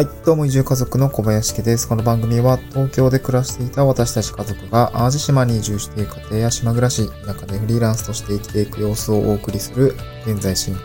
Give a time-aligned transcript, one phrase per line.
[0.00, 1.86] はい、どうも移住家族の小林家です。
[1.86, 9.94] この番組は東京で暮らしていた私たち家族が淡路島に移住して家庭や島暮らし、田舎でフリーランスとして生きていく様子をお送りする
[10.24, 10.80] 現在進行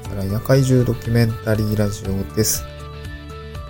[0.00, 2.64] 形から田舎移住ドキュメンタリーラジオです。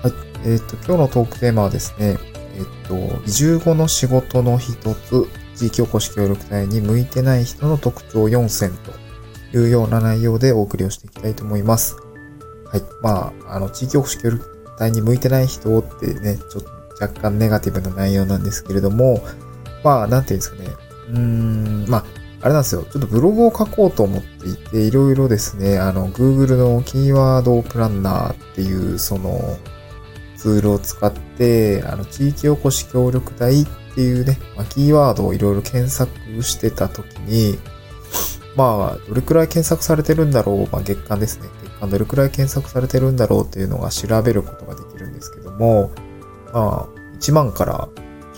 [0.05, 0.13] はい、
[0.49, 2.17] えっ、と、今日のトークテーマはですね、
[2.55, 2.95] えっ、と、
[3.27, 5.27] 移住後の仕事の一つ、
[5.57, 8.71] 地域おこし協力隊に向いてない人の特徴4選
[9.51, 11.97] というような内容でお送りをしていきたいと思います。
[12.67, 12.83] はい。
[13.03, 19.23] まあ、あの、地域おこし協力隊に向いてない人ってね、ちょっと若干ネガティブな内容なんですけれども、
[19.85, 20.69] まあ、なんていうんですかね。
[21.11, 22.05] うーん、まあ、
[22.43, 22.83] あれなんですよ。
[22.85, 29.59] ちょっとブログを書こうと思っていて、いろいろですね、あの、Google のキーワードプランナーっていう、その、
[30.37, 36.11] ツールを使って、あの、地域おこし協力隊っていうね、まあ、キーワードをいろいろ検索
[36.43, 37.59] してたときに、
[38.55, 41.49] まあ、どれくらい検索されてるんだろう、まあ、月間ですね。
[41.63, 44.66] 月間どれくらい検索されてるんだろうっていうのが調べること
[45.59, 45.91] も、
[46.53, 47.89] まあ、1万から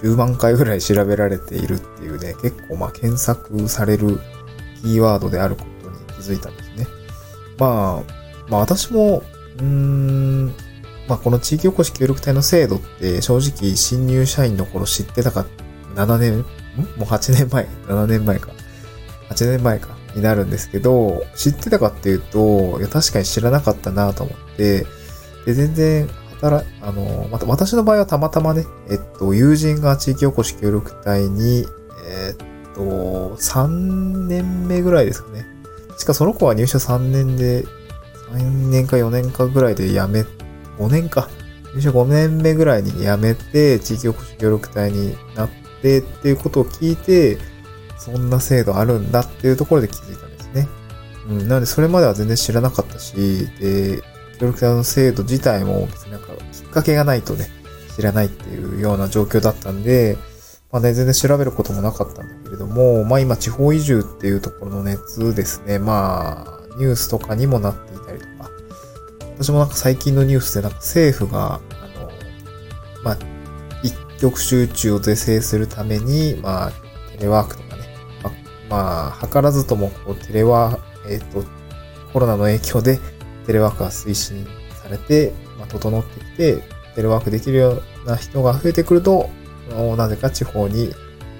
[0.02, 4.20] 10万回ぐらい調べられているっていうね、結構まあ検索される
[4.82, 6.86] キーワードであることに気づいたんですね。
[7.58, 8.12] まあ、
[8.48, 9.22] まあ私も、
[9.58, 10.46] うーん、
[11.08, 15.46] まあこの地域おこし協力隊の制度って正直新入社員の頃知ってたか、
[15.94, 16.44] 7年、んも
[17.00, 18.50] う8年前 ?7 年前か。
[19.30, 19.98] 8年前か。
[20.14, 24.86] になるんですけど、知ってたかっていうと、いや確かに知らなかったなと思って、
[25.46, 26.08] で、全然、
[26.40, 31.66] 働、あの、また、私の場合はたまたまね、えっと、友人が地域おこし協力隊に、
[32.06, 35.46] えっと、3年目ぐらいですかね。
[35.96, 37.64] しかその子は入社3年で、
[38.32, 40.24] 3年か4年かぐらいで辞め、
[40.78, 41.28] 5年か。
[41.74, 45.50] 入社5年目ぐらいに辞めて、地域おこし協力隊になっ
[45.82, 47.38] てっていうことを聞いて、
[47.98, 50.68] そんな制度あるんだっていうところで気づいたんですね。
[51.28, 53.14] うん、なのでそれまでは全然知らなかったし、
[53.60, 54.02] で、
[54.38, 57.48] 協力隊の制度自体も別になんかきっかけがないとね、
[57.96, 60.16] 知らないっていうような状況だったんで、
[60.70, 68.50] まあね、全然調べることもなかったんだけれども、まあ今地方移住っていうところの熱ですね、まあ、ニュースとかにもなっていたりとか、
[69.38, 71.60] 私もなんか最近のニュースでなんか政府が、あ
[71.98, 72.10] の、
[73.02, 73.18] まあ、
[73.82, 76.72] 一極集中を是正するために、まあ、
[77.12, 77.82] テレワークとかね、
[78.22, 78.32] まあ、
[78.68, 81.44] まあ、図らずともこうテレワー、えっ、と、
[82.12, 83.00] コロナの影響で
[83.48, 84.46] テレワークが推進
[84.82, 86.62] されて、まあ、整ってきて、
[86.94, 89.30] テレワークできるような人が増えてくると、
[89.96, 90.92] なぜか地方に、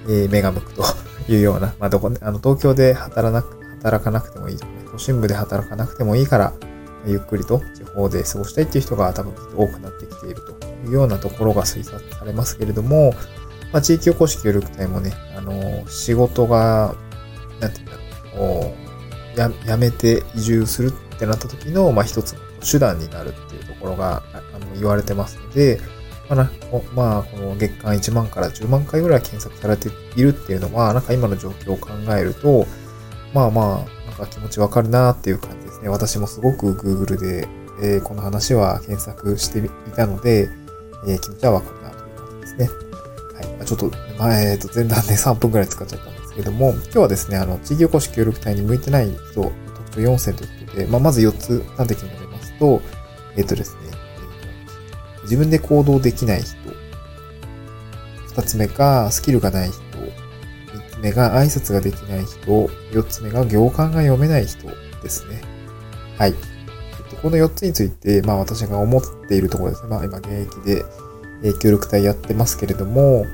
[0.09, 0.83] え目が向くと
[1.29, 6.55] いうような、 まあ、どこ、あの、東京で働なく、働かなくてもいいとか、都心部で働かなくてもいいから、
[7.07, 13.13] ゆっくりと地方で過ごしたいっていう人が多分多くなってきているというようなところが推察されますけれども、
[13.71, 16.95] まあ、地域おこし協力隊もね、あの、仕事が、
[17.61, 17.93] なんていうんだ
[18.39, 18.88] ろ、う
[19.41, 22.39] や、めて移住するってなった時の、まあ、一つの
[22.71, 25.81] 手段になるっていうところが、あの、言われてますので、
[26.29, 32.67] まあ、こまあ、この月間1万から10万回ぐらい検索されているっていうのは、なんか今の状況を考えると、
[33.33, 35.89] まあまあ、なんか気持ちわかるなっていう感じですね。
[35.89, 37.49] 私もすごく Google で、
[37.81, 40.51] えーこの話は検索していたので、
[41.07, 42.69] えー気持ちはわかるなという感じですね。
[43.57, 43.67] はい。
[43.67, 52.81] ちょっと、まあ、えっ、と、前段で3分くらい使っちゃったけども、今日はですね、あの、地域おこし協力隊に向いてない人の特徴4選ということで、まあ、まず4つ端的に述べますと、
[53.37, 53.81] えっ、とですね、
[55.23, 56.57] 自分で行動できない人。
[58.35, 59.81] 2つ目がスキルがない人。
[59.81, 62.39] 3つ目が挨拶ができない人。
[62.93, 64.69] 4つ目が行間が読めない人
[65.03, 65.41] ですね。
[66.17, 66.35] はい。
[67.21, 69.89] この4つについて、まあ私が思っているところですね。
[69.89, 70.85] まあ今現役で、
[71.61, 73.27] 協力隊やってますけれども、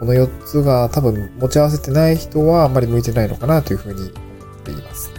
[0.00, 4.12] この4つが多分持ち合わせてない人はあんまり向いてないのかなというふうに思っ
[4.64, 5.12] ています。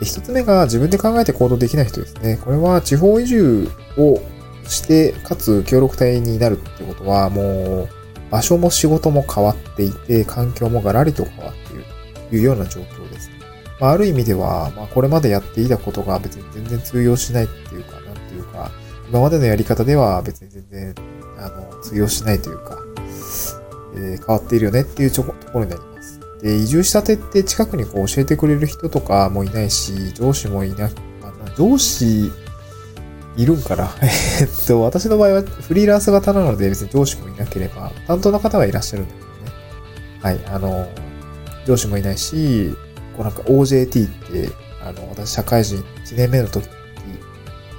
[0.00, 2.38] で1つ目が自分で考えて行動できない人ですね。
[2.42, 3.68] これは地方移住
[3.98, 4.18] を
[4.66, 7.88] して、かつ協力隊になるってことは、もう
[8.30, 11.84] 場所も仕事も変わっていて、環境もガラリと変わっている
[12.30, 13.30] というような状況です。
[13.80, 18.70] まあ、ある意味では、まあ、これまでやっていたことが別に全然通用しないっていうか、なんていうか、
[19.10, 20.94] 今までのやり方では別に全然、
[21.38, 22.79] あの、通用しないというか、
[24.00, 26.20] え変わっているよねっていうちょところになります。
[26.42, 30.90] で、移住したてって近くにこう教えてくれる人とかもいないし、上司もいな、あ、
[31.56, 32.30] 上司、
[33.36, 39.32] いるんかな えっと、私の場合はフリーランス型なので別に上司もいなければ、担当の方はいらっしゃるんだけどね。
[40.20, 40.88] はい、あの、
[41.66, 42.74] 上司もいないし、
[43.16, 44.50] こうなんか OJT って、
[44.82, 46.70] あの、私社会人1年目の時に、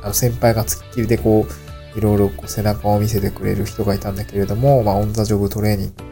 [0.02, 6.11] あの先輩がつっきりでこう、いろいろこう背中を見せてくれる人がいたんだけれども、まあ、オンザジョブトレーニング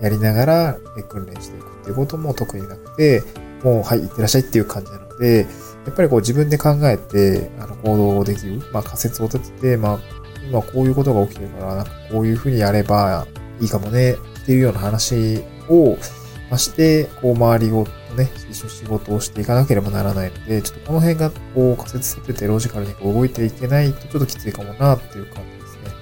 [0.00, 3.22] やりながらえ訓練していくっていうことも特になくて、
[3.62, 5.46] もう、はい、行ってらっしゃいっていう感じなので、
[5.86, 10.00] やっぱりこう自分で考えて、あの、行動できる、まあ、仮説を立てて、まあ、
[10.48, 13.26] 今こういうことが起きてるから、なんかこういうふうにやれば
[13.60, 14.16] いいかもねっ
[14.46, 15.96] ていうような話を、
[16.50, 17.86] まして、こう周りを
[18.16, 25.92] ね、一緒に仕事をしていかなければならないので、ちょっとこの辺がこう仮説立ててロジカルにこう動いていけないとちょっときついかもなっていう感じですね。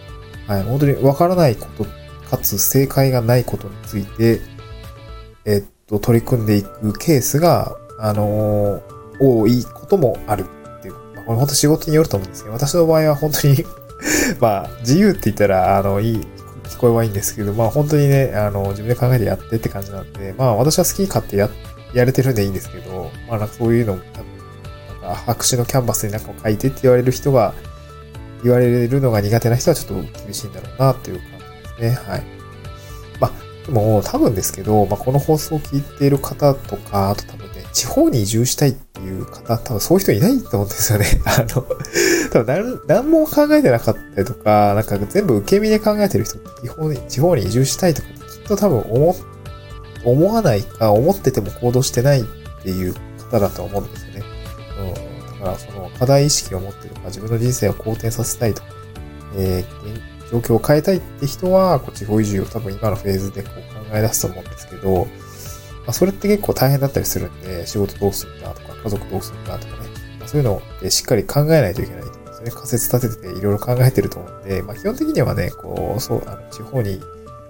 [0.46, 1.86] はい、本当にわからないこと、
[2.28, 4.40] かつ正解がないことについて、
[5.44, 8.82] えっと、取り組んでいくケースが、あのー、
[9.20, 10.44] 多いこともある
[10.78, 10.94] っていう。
[11.14, 13.64] まあ、これ本当仕事によると思うんですけど、私の場合は本当に
[14.40, 16.26] まあ、自由って言ったら、あの、いい、
[16.64, 21.48] 聞こえはいいんですけど、まあ本当にね、あの、自分で考えてやってって感じなんで、まあ私は好き勝手や、
[21.94, 24.12] やれてるんでいいんですけど、まあなんかそういうのも、なん
[25.00, 27.54] か白紙のキャンバスになんか書いてって言われる人が、
[28.42, 31.35] 言われるのが苦手な人はちょっと厳しいんだろうなっていう感
[31.80, 31.90] ね。
[31.90, 32.24] はい。
[33.20, 33.32] まあ、
[33.66, 41.06] でも多分ですけど、まあこの放送を聞いている方とか、あと多分ね、地方に移住したいっていう方、多分そういう人いないと思うんですよね。
[41.26, 41.66] あの、
[42.32, 49.16] 多分何何も考えてなかったりとか、なんか全部受け身で考えてる人って地方に、地方に移住したいとかきっと多分思、
[50.04, 52.24] 思わないか、思ってても行動してないっ
[52.62, 52.94] ていう
[53.30, 54.22] 方だと思うんですよね。
[54.78, 55.40] うん。
[55.40, 58.68] だからその課題意識を持ってるか、自分の人生を好転させたいとか、
[59.36, 65.06] えー、状況を変えたいって人は、こう地方移住を多分今のフェーズでこう考え出すと思うんですけど、
[65.86, 69.88] まあ、それって結構大変だったりするんで、仕事どうするんだとか、家族どうするんだとかね、
[70.18, 72.50] まあ、そういうのをしっかり考えないといけないと思うんですね。
[72.50, 77.00] 仮説立てていろいろ考えてると思うんで、まあ、基本的にはね、こう、そう、あの、地方に、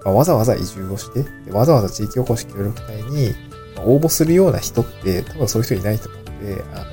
[0.04, 3.34] まあ、わざわざ移住をして、でわざわざ地域おこし協力隊に、
[3.84, 6.24] 応募するような人って、多分そういう人いないと思うん
[6.56, 6.88] で、あの、ま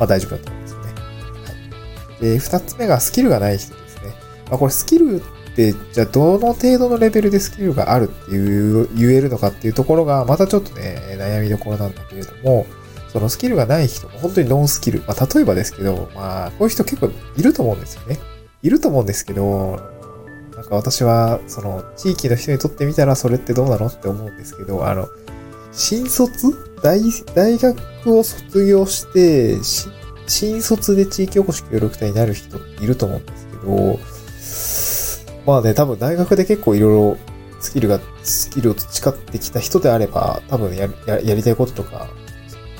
[0.00, 0.84] あ、大丈夫だと思うんですよね。
[0.86, 2.22] はい。
[2.22, 3.74] で、二つ目がスキルがない人。
[4.48, 12.66] まあ、これスキルって、じゃあどの程度のレベルでスキルがあるっていう、言えるのかっていうところが、またちょっとね、悩みどころなんだけれども、
[13.12, 15.00] そのスキルがない人も本当にノンスキル。
[15.06, 18.18] まあ、例えばですけど、まあ、こういう人結構いると思うんですよね。
[18.62, 19.80] いると思うんですけど、
[20.54, 25.08] なんか私は、その、地域の人にとってみたらそれってどうなのって思うんですけど、あの、
[25.72, 26.54] 新卒？
[26.82, 27.00] 大、
[27.34, 29.58] 大学を卒業して、
[30.26, 33.98] 新卒で地域おこし協力隊になる人いると思うんですけど、
[35.46, 37.18] まあね、多分大学で結構いろいろ
[37.60, 42.08] スキルが、スキルを培ってきた人であれば、多分やややりたいこととか、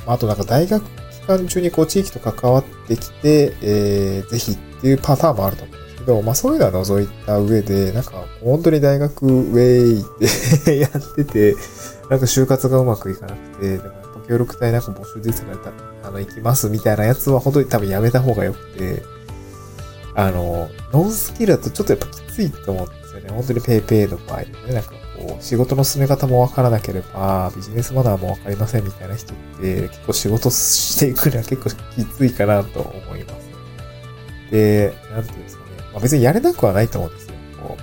[0.06, 10.04] あとなんか大学期間中にこう地域と関わってきて、えー、ぜひっていうパターンもあると思うんですけど、まあそういうのは除いた上で、なんか本当に大学ウェイ
[10.64, 11.54] で やってて、
[12.10, 15.58] なんか就活がうまくいかなくて、でもやっぱ協力隊なんか募集ですから、
[16.08, 19.02] あの、行きますみたいなやつは本当に多分やめた方がよくて、
[20.16, 23.30] あの、ノンスキルだとちょっとやっぱきついと思うんですよね。
[23.30, 24.72] 本当にペイペイの場合でね。
[24.72, 33.46] なんかこう、仕事の進め方もわからなければ、ビジネスマナーもわかりませんみたいな人って、結構仕事していくには結構きついかなと思います。
[34.50, 35.70] で、なんていうんですかね。
[35.92, 37.34] まあ、別にやれなくはないと思うんですよ。
[37.62, 37.76] こ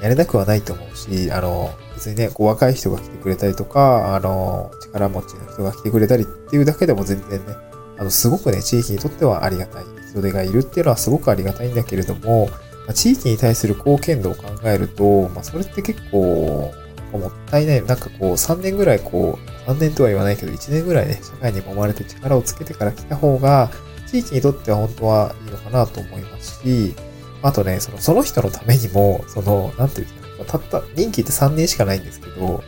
[0.00, 7.54] う、やれなくはないと思うし、あの、別にね、こう若い人が来てくれたりとか、あの、力持ちの人が来てくれたりっていうだけでも全然ね、
[7.98, 9.84] あの、すごくね、地域にとってはありがたい。
[10.14, 12.48] 人手がいるっていうのはすごくありがたいんだけれども、
[12.86, 16.72] まあ、地域に対する貢献度を考えると、まあ、それって結構、
[17.12, 17.84] もったいない。
[17.84, 23.70] なんかこう、3年ぐらいこう、3年とは言わないけど、1年ぐらいね、社会に揉まれて力をつけてから来た方が、
[24.06, 26.94] 地域にとっては本当はいいのかなと思いますし、
[27.42, 32.62] あとね、その、その人のためにも、その、なんていうんですか、たった、任期って3年しかないんですけど、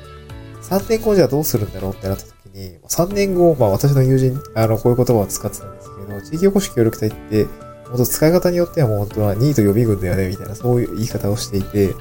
[0.69, 7.47] 3年後じゃどうするんだろうってなった時に、3年後、まあ私の友人、あの、こういう言葉を使ってたんですけど、地域おこし協力隊って、
[7.89, 11.95] 本当使い方によってはもう本当は2位と予備軍だよね、みたいな、そういう言い方をしていて、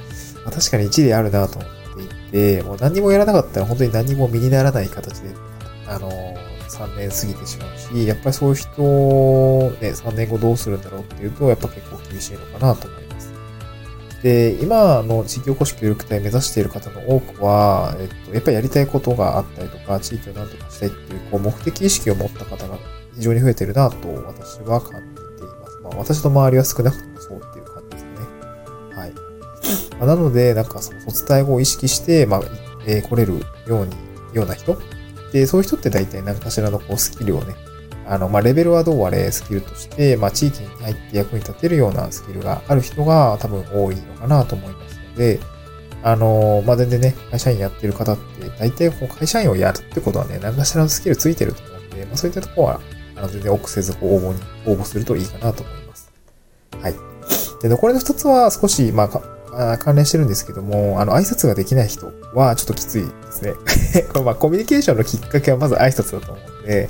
[0.44, 5.30] まあ、確かに一理あるなと思っていて、もう何もやらなかったら本当に何も身にならない形で、
[5.86, 6.10] あの、
[6.68, 8.82] 3年過ぎてしまうし、やっぱりそういう人、
[9.80, 13.05] ね、3年後どうするんだろうっていうと、やっぱ結構厳しいのかなと思います。
[14.26, 22.76] で、今の地域おこし協力隊を目指している方の多くは、えっと、やっぱりやりたいことがあったりとか、地域を何とかしたいっていう、こう、目的意識を持った方が
[23.14, 25.22] 非常に増えてるなと私は感じ
[25.84, 28.08] まあ、私の周りは少なくともそうっていう感じですね。
[28.96, 29.12] はい。
[30.00, 32.40] まあ、なので、なんかその卒大語を意識して、まあ、
[32.84, 33.92] えー、来れるように、
[34.34, 34.76] ような人？
[35.32, 37.54] で、そういう人って大体何かしらのこうスキルをね、
[38.08, 45.40] あの、まあ、レベルはどうあれスキルとして、まあ、地域に入って役に立てるようなスキルがある人が多分多いのかなと思いますので、
[46.02, 52.80] あのまあ、全然ね、会社員やってる方って、大体こう会社員をやるってことはね、何かしらのスキルついてると思うんで、まあ、そういったところは、
[53.16, 56.12] あの、全然臆せずこう応募に、応募するといいかなと思います。
[56.80, 56.94] はい。
[57.60, 59.10] で、残りの一つは少し、ま
[59.56, 63.54] あ、関連してるんですけども、あの、挨拶ができない人はちょっときついですね。
[64.12, 66.88] これまあ、コミュニケーションのきっかけはまず挨拶だと思うんで、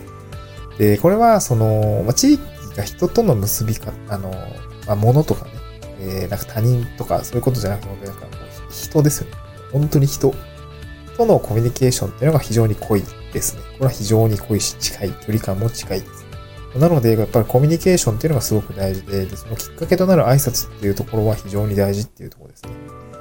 [0.79, 2.43] で、これは、その、まあ、地域
[2.77, 4.31] が人との結びか、あの、
[4.87, 5.51] まあ、物とかね、
[6.01, 8.27] えー、なんか他人とかそういうことじゃなくて、なんか
[8.71, 9.37] 人ですよね。
[9.73, 10.33] 本当に人
[11.17, 13.03] とのコミュニケーションっていうのが非常に濃い
[13.33, 13.63] ですね。
[13.73, 16.27] これは非常に濃いし、近い、距離感も近いです。
[16.79, 22.71] なので、やっぱりコミュニケーションっていうのがすごく大事で、でそのきっかけとなる挨拶っていうところは非常に大事っていうところですね。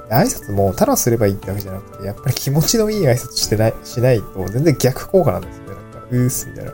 [0.10, 5.76] 挨拶もただすればいいってわけじゃなくて、やっぱり気持ちのいい挨拶してない、しないと全然逆効果なんですよね。
[5.76, 6.72] なんか、うーす、みたいな。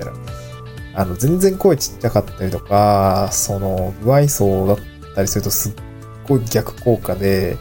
[0.00, 0.18] たいな。
[0.94, 4.78] あの、全然声ちっちゃかったりとか、その、不愛想だっ
[5.14, 5.72] たりするとすっ
[6.26, 7.56] ごい逆効果で、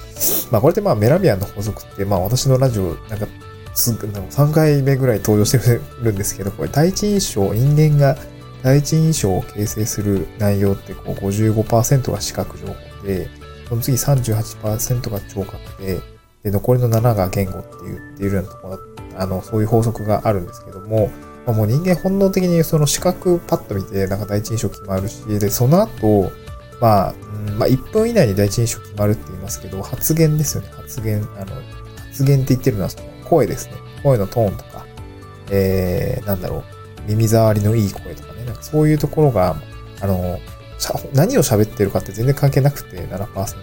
[0.51, 3.27] まあこれってまあメラビアンの法則って、まあ私のラジオ、なんか、
[3.75, 8.17] すぐ、3回目ぐらい登場してるんですけど、これ第一印象、人間が
[8.63, 12.73] 第一印象を形成する内容ってこう55%が視覚情報
[13.05, 13.29] で、
[13.69, 15.99] その次38%が聴覚で、
[16.43, 18.79] で、残りの7が言語って言っているようなところ
[19.17, 21.11] あの、そういう法則があるんですけども、
[21.49, 26.31] まあ、もう人間本能的にその視覚パッと見て、なんか第一印象決まるし、で、その後、
[26.79, 27.13] まあ、
[27.47, 30.69] うんまあ、1分以内に第一印象決まるって言いますけど、発言ですよね。
[30.75, 31.55] 発言、あの、
[32.09, 33.73] 発言って言ってるのはその声ですね。
[34.03, 34.85] 声のトーンとか、
[35.49, 36.63] えー、なんだろう、
[37.07, 39.55] 耳障りのいい声とかね、なんかそういうところが、
[40.01, 40.39] あの、
[41.13, 43.55] 何を喋ってるかって全然関係なくて7%。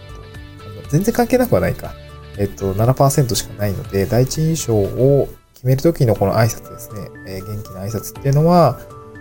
[0.89, 1.95] 全然関係なくはないか。
[2.37, 5.29] えっと、7%しかないので、第一印象を
[5.67, 8.79] 決めるときのこの挨拶ですね、えー、元気な挨拶っていうのは、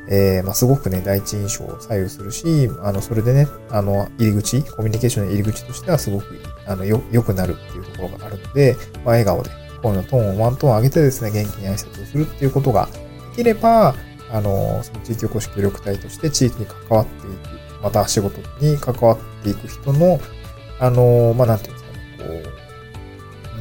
[0.08, 9.50] えー、まあ、すごくね、第一印象を左右するし、あの、それでね、あの、入り口、コミュニケーションの入り口としてはすごく、あの、よ、良くなるっていうところがあるので、まあ、笑顔で、
[9.82, 12.90] 声のトーンをワントーン上げてですね、元気に挨拶をするっていうことが
[13.32, 13.96] できれば、
[14.32, 20.20] あの、その地域おこし協力隊として地域に関わっていく、また仕事に関わっていく人の、
[20.80, 21.92] あの、まあ、なんていうんですか
[22.30, 22.65] ね、こう、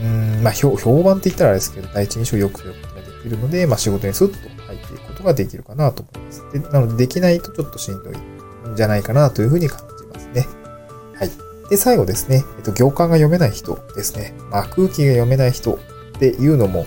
[0.01, 0.07] う
[0.41, 6.45] ん、まあ、評判って言ったらあれですけど、第一印象を良くすることができるので、まあ、仕事にスッと入っていくことができるかなと思います。
[6.53, 8.17] でなので、できないとちょっとしんどい
[8.73, 10.47] んじゃないかなというふうに感じますね。
[11.17, 11.31] はい。
[11.71, 14.35] で、最後ですね、えっと、行間が読めない人ですね。
[14.51, 15.79] まあ、空気が読めない人っ
[16.19, 16.87] ていうのも、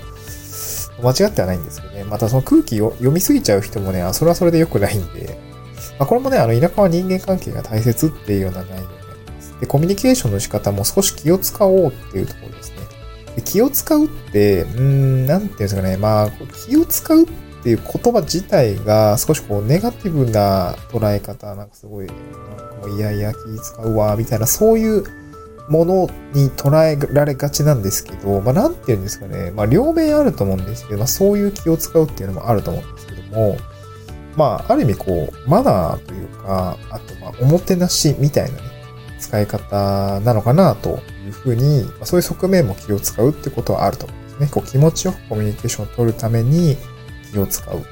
[1.01, 2.03] 間違ってはないんですけどね。
[2.03, 5.37] またその空気を読みすぎちゃう人もね、あそれはそれで良くないんで、
[5.99, 9.59] まあ、これもね、あの、田舎は人間関係が大切っていうような内容になります。
[9.59, 12.66] で、コミュニケーションの仕方も少し気を使おうっていうところです。
[13.41, 16.31] 気を使うって、うーん、なんていうんですかね、まあ、
[16.67, 17.25] 気を使うっ
[17.63, 25.03] ていう言葉自体が少しこう、ネガティブな捉え方、なんかすごい、なんかもういやいや気使うわ、みたいな、そういう
[25.69, 29.51] ものに捉えられがちなんですけど、まあ、なんて言うんですかね。
[29.51, 33.57] まあ、両面あると思うんですけど、まあ、そういう気を使うっていうのもあると思うんですけども、
[34.35, 38.63] まあ、ある意味こう、マナーというか、あと、まあ、おもてなしみたいなね、
[39.19, 44.47] 使い方なのかなというふうに、まあ、そういう側面も気を使うってことはあると思うんですね。
[44.51, 46.77] こう、気持ちよくコミュニケーションを取るために
[47.31, 47.87] 気を使うとかね、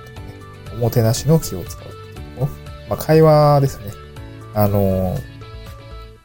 [0.74, 2.48] おもてなしの気を使うっていうの。
[2.90, 3.92] まあ、会話ですね。
[4.54, 5.18] あの、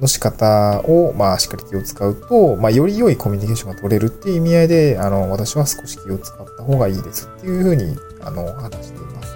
[0.00, 9.35] の仕方を、まあ、しっかり気を使うと、まあ、より良いコミュニケーションが取れるっていう意味合いで、あの、私は少し気を使った方がいいですっていうふうに、あの、話しています。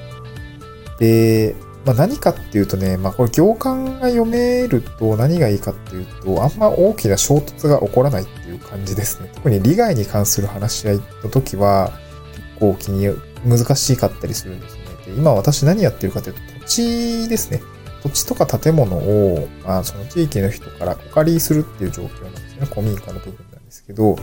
[0.98, 1.54] で、
[1.84, 9.30] まあ、何かっていうとね、まあ、これ行間が読めると何がいいかっていうと、あんま大きな衝突が起こらないっていう感じですね。
[9.34, 11.92] 特に利害に関する話し合いの時は、
[12.32, 13.14] 結構気に
[13.46, 14.82] 難しかったりするんですね。
[15.06, 17.60] で今私何やってるかというと、土地ですね。
[18.02, 22.66] 土地とか建物を、まあ、その地域の人からお借りするっていう状況なんですね。
[22.66, 24.16] 古民家の部分なんですけど、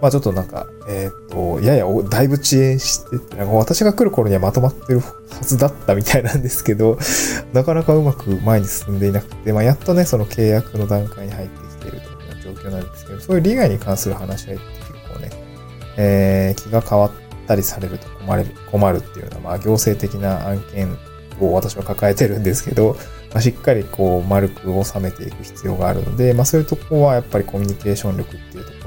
[0.00, 6.98] まあちょっとなんか、えっ、と、ややだいぶ遅延してて、なんか私が来る頃にはまとまってるはずだったみたいなんですけど、
[7.52, 12.00] なかなかうまく前に進んでいなくて、まあやっとね、その契約の段階に入ってきている
[12.42, 15.30] という状況なんですけど、そういう利害に関する話し合いって結構ね、
[15.96, 17.10] えー、気が変わっ
[17.48, 20.96] たりされると困る、困るっていうような、まあ行政的な案件
[21.40, 22.96] を私は抱えてるんですけど、
[23.32, 28.77] まあ、しっかりこう丸く収めていく必要があるので、まあそういうとこはやっぱりコミュニケーション力っていうところ。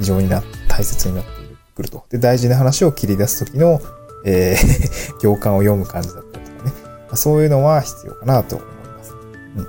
[0.00, 1.30] 非常にな大切になって
[1.74, 2.04] くると。
[2.10, 3.80] で、大事な話を切り出すときの、
[4.24, 6.72] えー 行間を読む感じだったりとかね。
[7.10, 9.12] ま、そういうのは必要かなと思います。
[9.56, 9.62] うん。
[9.62, 9.68] ま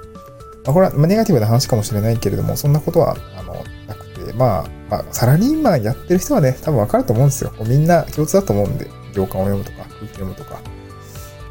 [0.68, 3.54] あこれはまネガティブな話かもしれないけれども、そんなことは、あの、
[3.88, 7.52] なくて、まあ、まあ、サラリーマンやってる人はね、多分わかると思うんですよ。
[7.66, 10.62] みんな共通だと思うんで、行間を読むとか、空気読むとか、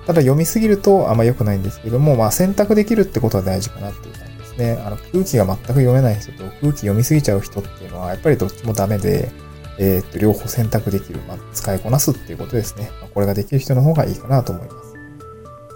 [0.07, 4.20] ただ読みすぎるとあんま良くないんですけども、まあ選択できるってことは大事かなっていう
[4.61, 4.81] ね。
[4.85, 9.31] あの空気が全く読めない人と空気読みすぎちゃう人っていうのはやっぱりどっちもダメで、
[9.79, 12.91] えー、っと、両方選択できる、まあ、使いこなすっていうことですね。
[13.01, 14.91] まあ、これができる人の方がいいかなと思います。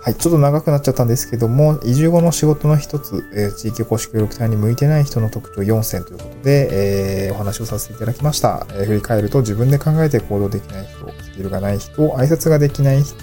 [0.04, 8.66] はい、ちょっと長くなっちゃったんですけども、移住後の仕事の一つ、えー、地域おこし協力隊に向いてない人の特徴4選ということで、えー、お話をさせていただきました。
[8.72, 13.16] えー、振り返ると自分で考えて行動できない人、スキルがない人、挨拶ができない人、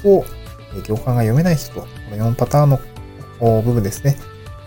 [0.75, 1.87] え行間が読めない人と、こ
[2.17, 2.79] の4パターンの
[3.61, 4.17] 部分ですね。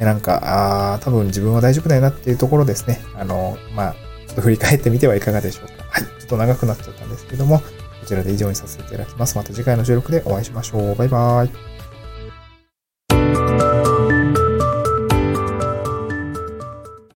[0.00, 3.00] なんか、ああ多分自分は大丈夫だよなっていうところですね。
[3.14, 3.92] あの、まあ、
[4.26, 5.84] ちょっと振り返ってみてはいかがでしょうか。
[5.88, 6.02] はい。
[6.02, 7.64] ちょっと長くなっちゃったんですけども、こ
[8.06, 9.36] ちらで以上にさせていただきます。
[9.36, 10.94] また次回の収録でお会いしましょう。
[10.96, 11.73] バイバーイ。